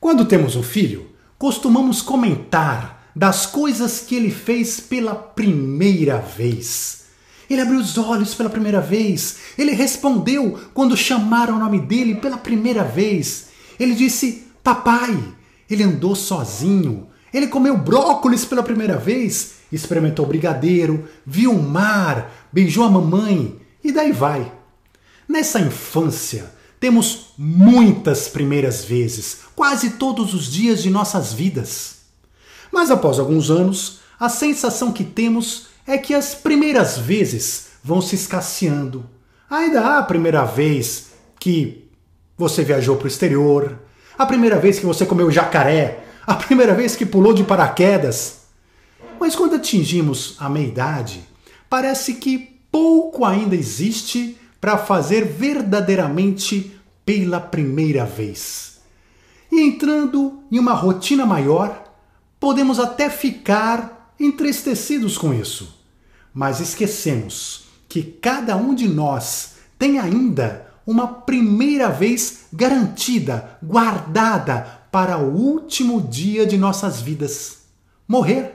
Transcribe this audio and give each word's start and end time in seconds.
Quando 0.00 0.24
temos 0.24 0.54
um 0.54 0.62
filho, 0.62 1.10
costumamos 1.36 2.00
comentar 2.02 3.10
das 3.14 3.46
coisas 3.46 4.00
que 4.00 4.14
ele 4.14 4.30
fez 4.30 4.78
pela 4.78 5.14
primeira 5.14 6.18
vez. 6.18 7.06
Ele 7.50 7.60
abriu 7.60 7.80
os 7.80 7.98
olhos 7.98 8.34
pela 8.34 8.50
primeira 8.50 8.80
vez. 8.80 9.38
Ele 9.56 9.72
respondeu 9.72 10.58
quando 10.72 10.96
chamaram 10.96 11.56
o 11.56 11.58
nome 11.58 11.80
dele 11.80 12.14
pela 12.16 12.36
primeira 12.36 12.84
vez. 12.84 13.48
Ele 13.78 13.94
disse: 13.94 14.46
Papai. 14.62 15.16
Ele 15.68 15.82
andou 15.82 16.14
sozinho. 16.14 17.08
Ele 17.32 17.48
comeu 17.48 17.76
brócolis 17.76 18.44
pela 18.44 18.62
primeira 18.62 18.96
vez. 18.96 19.54
Experimentou 19.72 20.26
brigadeiro. 20.26 21.08
Viu 21.26 21.52
o 21.52 21.62
mar. 21.62 22.30
Beijou 22.52 22.84
a 22.84 22.90
mamãe. 22.90 23.60
E 23.82 23.90
daí 23.90 24.12
vai. 24.12 24.52
Nessa 25.28 25.60
infância, 25.60 26.50
temos 26.80 27.32
muitas 27.36 28.28
primeiras 28.28 28.84
vezes, 28.84 29.38
quase 29.54 29.90
todos 29.90 30.34
os 30.34 30.50
dias 30.50 30.82
de 30.82 30.90
nossas 30.90 31.32
vidas. 31.32 31.98
Mas 32.72 32.90
após 32.90 33.18
alguns 33.18 33.50
anos, 33.50 34.00
a 34.18 34.28
sensação 34.28 34.92
que 34.92 35.04
temos 35.04 35.68
é 35.86 35.98
que 35.98 36.14
as 36.14 36.34
primeiras 36.34 36.98
vezes 36.98 37.68
vão 37.82 38.00
se 38.00 38.14
escasseando. 38.14 39.08
Ainda 39.50 39.80
há 39.80 39.98
a 39.98 40.02
primeira 40.02 40.44
vez 40.44 41.08
que 41.40 41.88
você 42.36 42.62
viajou 42.62 42.96
para 42.96 43.06
o 43.06 43.08
exterior, 43.08 43.78
a 44.16 44.26
primeira 44.26 44.58
vez 44.58 44.78
que 44.78 44.86
você 44.86 45.06
comeu 45.06 45.30
jacaré, 45.30 46.04
a 46.26 46.34
primeira 46.34 46.74
vez 46.74 46.94
que 46.94 47.06
pulou 47.06 47.32
de 47.32 47.42
paraquedas. 47.42 48.40
Mas 49.18 49.34
quando 49.34 49.56
atingimos 49.56 50.36
a 50.38 50.48
meia-idade, 50.48 51.22
parece 51.68 52.14
que 52.14 52.60
pouco 52.70 53.24
ainda 53.24 53.56
existe 53.56 54.38
para 54.60 54.78
fazer 54.78 55.24
verdadeiramente 55.24 56.78
pela 57.04 57.40
primeira 57.40 58.04
vez. 58.04 58.80
E 59.50 59.60
entrando 59.60 60.42
em 60.50 60.58
uma 60.58 60.74
rotina 60.74 61.24
maior, 61.24 61.84
podemos 62.38 62.78
até 62.78 63.08
ficar 63.08 64.14
entristecidos 64.20 65.16
com 65.16 65.32
isso. 65.32 65.78
Mas 66.34 66.60
esquecemos 66.60 67.64
que 67.88 68.02
cada 68.02 68.56
um 68.56 68.74
de 68.74 68.86
nós 68.86 69.54
tem 69.78 69.98
ainda 69.98 70.66
uma 70.86 71.06
primeira 71.06 71.88
vez 71.88 72.46
garantida, 72.52 73.58
guardada 73.62 74.78
para 74.90 75.18
o 75.18 75.34
último 75.34 76.00
dia 76.00 76.46
de 76.46 76.56
nossas 76.56 77.00
vidas 77.00 77.58
morrer. 78.06 78.54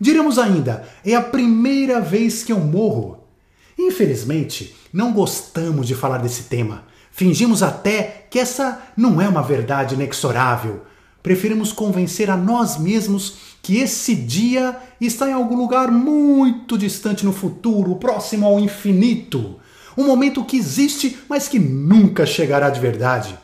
Diremos 0.00 0.38
ainda, 0.38 0.88
é 1.04 1.14
a 1.14 1.22
primeira 1.22 2.00
vez 2.00 2.44
que 2.44 2.52
eu 2.52 2.60
morro. 2.60 3.24
Infelizmente, 3.78 4.74
não 4.92 5.12
gostamos 5.12 5.86
de 5.86 5.94
falar 5.94 6.18
desse 6.18 6.44
tema. 6.44 6.84
Fingimos 7.10 7.62
até 7.62 8.26
que 8.30 8.38
essa 8.38 8.82
não 8.96 9.20
é 9.20 9.28
uma 9.28 9.42
verdade 9.42 9.94
inexorável. 9.94 10.82
Preferimos 11.22 11.72
convencer 11.72 12.28
a 12.30 12.36
nós 12.36 12.78
mesmos 12.78 13.34
que 13.62 13.76
esse 13.76 14.14
dia 14.14 14.76
está 15.00 15.28
em 15.28 15.32
algum 15.32 15.56
lugar 15.56 15.90
muito 15.90 16.76
distante 16.76 17.24
no 17.24 17.32
futuro, 17.32 17.96
próximo 17.96 18.46
ao 18.46 18.58
infinito. 18.58 19.60
Um 19.96 20.06
momento 20.06 20.44
que 20.44 20.56
existe, 20.56 21.18
mas 21.28 21.48
que 21.48 21.58
nunca 21.58 22.26
chegará 22.26 22.70
de 22.70 22.80
verdade. 22.80 23.38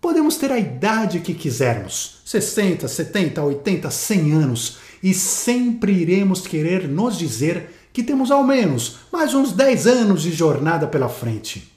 Podemos 0.00 0.36
ter 0.36 0.50
a 0.50 0.58
idade 0.58 1.20
que 1.20 1.34
quisermos 1.34 2.22
60, 2.24 2.88
70, 2.88 3.42
80, 3.42 3.90
100 3.90 4.32
anos 4.32 4.78
e 5.02 5.12
sempre 5.12 5.92
iremos 5.92 6.46
querer 6.46 6.88
nos 6.88 7.18
dizer 7.18 7.79
que 7.92 8.02
temos 8.02 8.30
ao 8.30 8.44
menos 8.44 8.98
mais 9.12 9.34
uns 9.34 9.52
10 9.52 9.86
anos 9.86 10.22
de 10.22 10.32
jornada 10.32 10.86
pela 10.86 11.08
frente. 11.08 11.72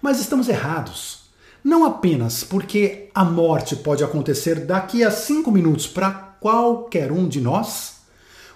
Mas 0.00 0.20
estamos 0.20 0.48
errados. 0.48 1.28
Não 1.62 1.84
apenas 1.84 2.44
porque 2.44 3.10
a 3.14 3.24
morte 3.24 3.76
pode 3.76 4.02
acontecer 4.02 4.64
daqui 4.64 5.02
a 5.04 5.10
5 5.10 5.50
minutos 5.50 5.86
para 5.86 6.10
qualquer 6.40 7.10
um 7.10 7.28
de 7.28 7.40
nós, 7.40 7.96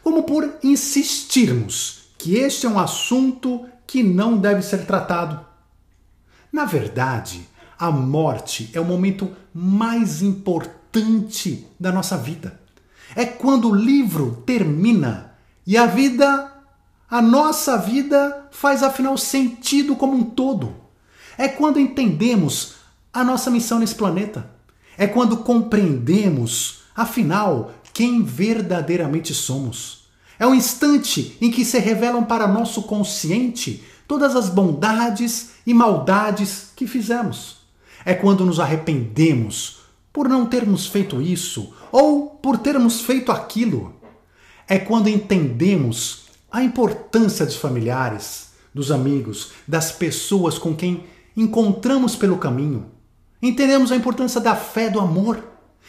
como 0.02 0.22
por 0.22 0.48
insistirmos 0.62 2.02
que 2.16 2.36
este 2.36 2.66
é 2.66 2.68
um 2.68 2.78
assunto 2.78 3.66
que 3.86 4.02
não 4.02 4.38
deve 4.38 4.62
ser 4.62 4.86
tratado. 4.86 5.44
Na 6.52 6.64
verdade, 6.64 7.48
a 7.78 7.90
morte 7.90 8.70
é 8.72 8.80
o 8.80 8.84
momento 8.84 9.30
mais 9.52 10.22
importante 10.22 11.66
da 11.78 11.90
nossa 11.90 12.16
vida. 12.16 12.60
É 13.16 13.24
quando 13.24 13.68
o 13.68 13.74
livro 13.74 14.42
termina 14.46 15.34
e 15.66 15.76
a 15.76 15.86
vida 15.86 16.51
a 17.12 17.20
nossa 17.20 17.76
vida 17.76 18.48
faz 18.50 18.82
afinal 18.82 19.18
sentido 19.18 19.94
como 19.94 20.14
um 20.14 20.24
todo. 20.24 20.74
É 21.36 21.46
quando 21.46 21.78
entendemos 21.78 22.76
a 23.12 23.22
nossa 23.22 23.50
missão 23.50 23.78
nesse 23.78 23.94
planeta. 23.94 24.50
É 24.96 25.06
quando 25.06 25.36
compreendemos, 25.36 26.84
afinal, 26.96 27.70
quem 27.92 28.22
verdadeiramente 28.22 29.34
somos. 29.34 30.06
É 30.38 30.46
o 30.46 30.54
instante 30.54 31.36
em 31.38 31.50
que 31.50 31.66
se 31.66 31.78
revelam 31.78 32.24
para 32.24 32.48
nosso 32.48 32.84
consciente 32.84 33.84
todas 34.08 34.34
as 34.34 34.48
bondades 34.48 35.50
e 35.66 35.74
maldades 35.74 36.68
que 36.74 36.86
fizemos. 36.86 37.58
É 38.06 38.14
quando 38.14 38.46
nos 38.46 38.58
arrependemos 38.58 39.80
por 40.10 40.30
não 40.30 40.46
termos 40.46 40.86
feito 40.86 41.20
isso 41.20 41.74
ou 41.92 42.30
por 42.30 42.56
termos 42.56 43.02
feito 43.02 43.30
aquilo. 43.30 43.94
É 44.66 44.78
quando 44.78 45.08
entendemos 45.08 46.21
a 46.52 46.62
importância 46.62 47.46
dos 47.46 47.56
familiares, 47.56 48.52
dos 48.74 48.92
amigos, 48.92 49.52
das 49.66 49.90
pessoas 49.90 50.58
com 50.58 50.76
quem 50.76 51.04
encontramos 51.36 52.14
pelo 52.14 52.36
caminho. 52.36 52.90
Entendemos 53.40 53.90
a 53.90 53.96
importância 53.96 54.40
da 54.40 54.54
fé, 54.54 54.90
do 54.90 55.00
amor. 55.00 55.42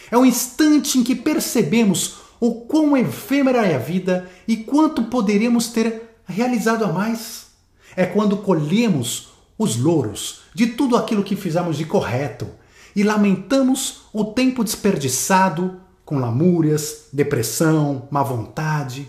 É 0.09 0.18
o 0.18 0.25
instante 0.25 0.97
em 0.97 1.03
que 1.03 1.16
percebemos 1.16 2.16
o 2.40 2.62
quão 2.62 2.96
efêmera 2.97 3.66
é 3.66 3.75
a 3.75 3.79
vida 3.79 4.29
e 4.47 4.57
quanto 4.57 5.03
poderíamos 5.03 5.68
ter 5.68 6.18
realizado 6.25 6.84
a 6.85 6.91
mais. 6.91 7.47
É 7.95 8.06
quando 8.06 8.38
colhemos 8.38 9.34
os 9.57 9.78
louros 9.78 10.41
de 10.53 10.68
tudo 10.68 10.97
aquilo 10.97 11.24
que 11.24 11.35
fizemos 11.35 11.78
de 11.78 11.85
correto 11.85 12.47
e 12.95 13.03
lamentamos 13.03 14.03
o 14.13 14.25
tempo 14.25 14.63
desperdiçado 14.63 15.80
com 16.06 16.19
lamúrias, 16.19 17.07
depressão, 17.12 18.07
má 18.12 18.24
vontade. 18.24 19.07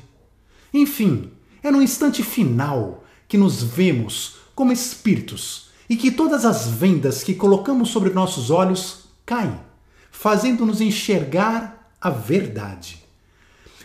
Enfim, 0.72 1.30
é 1.64 1.70
no 1.70 1.82
instante 1.82 2.22
final 2.22 3.02
que 3.26 3.38
nos 3.38 3.62
vemos 3.62 4.36
como 4.54 4.70
espíritos 4.70 5.70
e 5.88 5.96
que 5.96 6.10
todas 6.10 6.44
as 6.44 6.68
vendas 6.68 7.24
que 7.24 7.34
colocamos 7.34 7.88
sobre 7.88 8.10
nossos 8.10 8.50
olhos 8.50 9.06
caem, 9.24 9.58
fazendo-nos 10.12 10.82
enxergar 10.82 11.90
a 11.98 12.10
verdade. 12.10 13.02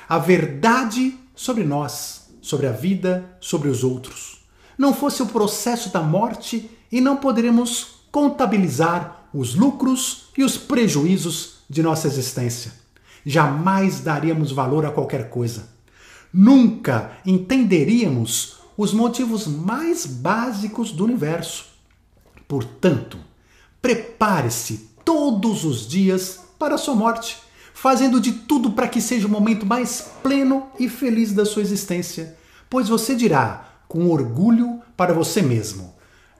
A 0.09 0.17
verdade 0.17 1.17
sobre 1.33 1.63
nós, 1.63 2.29
sobre 2.41 2.67
a 2.67 2.71
vida, 2.71 3.37
sobre 3.39 3.69
os 3.69 3.81
outros. 3.81 4.41
Não 4.77 4.93
fosse 4.93 5.23
o 5.23 5.27
processo 5.27 5.89
da 5.89 6.01
morte 6.01 6.69
e 6.91 6.99
não 6.99 7.15
poderemos 7.15 8.03
contabilizar 8.11 9.29
os 9.33 9.55
lucros 9.55 10.25
e 10.37 10.43
os 10.43 10.57
prejuízos 10.57 11.59
de 11.69 11.81
nossa 11.81 12.07
existência. 12.07 12.73
Jamais 13.25 14.01
daríamos 14.01 14.51
valor 14.51 14.85
a 14.85 14.91
qualquer 14.91 15.29
coisa 15.29 15.78
nunca 16.33 17.11
entenderíamos 17.25 18.59
os 18.77 18.93
motivos 18.93 19.47
mais 19.47 20.05
básicos 20.05 20.91
do 20.91 21.03
universo. 21.03 21.65
Portanto, 22.47 23.17
prepare-se 23.81 24.89
todos 25.03 25.65
os 25.65 25.87
dias 25.87 26.39
para 26.57 26.75
a 26.75 26.77
sua 26.77 26.95
morte, 26.95 27.37
fazendo 27.73 28.19
de 28.19 28.31
tudo 28.31 28.71
para 28.71 28.87
que 28.87 29.01
seja 29.01 29.27
o 29.27 29.29
momento 29.29 29.65
mais 29.65 30.09
pleno 30.23 30.67
e 30.79 30.87
feliz 30.87 31.33
da 31.33 31.45
sua 31.45 31.61
existência, 31.61 32.37
pois 32.69 32.87
você 32.87 33.15
dirá 33.15 33.81
com 33.87 34.09
orgulho 34.09 34.81
para 34.95 35.13
você 35.13 35.41
mesmo: 35.41 35.93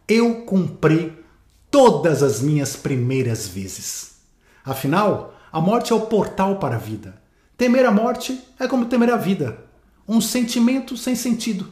Eu 0.08 0.44
cumpri 0.44 1.14
todas 1.70 2.24
as 2.24 2.42
minhas 2.42 2.76
primeiras 2.76 3.48
vezes. 3.48 4.20
Afinal, 4.64 5.34
a 5.52 5.60
morte 5.60 5.92
é 5.92 5.96
o 5.96 6.02
portal 6.02 6.58
para 6.58 6.76
a 6.76 6.80
vida. 6.80 7.20
Temer 7.58 7.86
a 7.86 7.92
morte 7.92 8.40
é 8.58 8.68
como 8.68 8.86
temer 8.86 9.12
a 9.12 9.18
vida 9.18 9.69
um 10.10 10.20
sentimento 10.20 10.98
sem 10.98 11.16
sentido. 11.16 11.68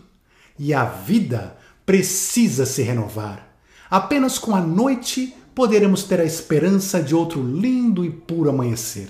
E 0.60 0.72
a 0.72 0.86
vida 0.86 1.58
precisa 1.84 2.68
se 2.68 2.84
renovar. 2.84 3.58
Apenas 3.90 4.38
com 4.38 4.56
a 4.56 4.62
noite 4.62 5.36
poderemos 5.56 6.04
ter 6.04 6.22
a 6.22 6.26
esperança 6.26 7.02
de 7.02 7.16
outro 7.16 7.42
lindo 7.42 8.06
e 8.06 8.12
puro 8.12 8.52
amanhecer. 8.52 9.10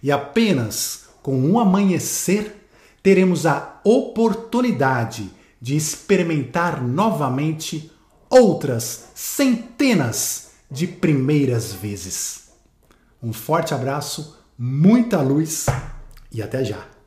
E 0.00 0.12
apenas 0.12 1.08
com 1.20 1.36
um 1.36 1.58
amanhecer 1.58 2.68
teremos 3.02 3.44
a 3.44 3.80
oportunidade 3.82 5.28
de 5.60 5.74
experimentar 5.74 6.80
novamente 6.82 7.90
outras 8.30 9.08
centenas 9.14 10.52
de 10.70 10.86
primeiras 10.86 11.72
vezes. 11.72 12.50
Um 13.20 13.32
forte 13.32 13.74
abraço, 13.74 14.38
muita 14.56 15.20
luz 15.20 15.66
e 16.32 16.40
até 16.40 16.64
já! 16.64 16.99